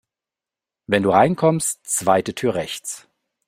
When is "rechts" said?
2.55-3.07